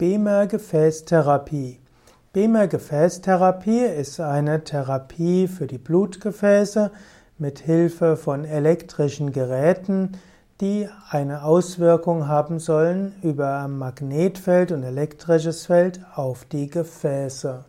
BEMER-Gefäßtherapie. 0.00 1.78
BEMER-Gefäßtherapie 2.32 3.84
ist 3.84 4.18
eine 4.18 4.64
Therapie 4.64 5.46
für 5.46 5.66
die 5.66 5.76
Blutgefäße 5.76 6.90
mit 7.36 7.58
Hilfe 7.58 8.16
von 8.16 8.46
elektrischen 8.46 9.30
Geräten, 9.30 10.12
die 10.62 10.88
eine 11.10 11.44
Auswirkung 11.44 12.28
haben 12.28 12.60
sollen 12.60 13.12
über 13.22 13.68
Magnetfeld 13.68 14.72
und 14.72 14.84
elektrisches 14.84 15.66
Feld 15.66 16.00
auf 16.14 16.46
die 16.46 16.70
Gefäße. 16.70 17.66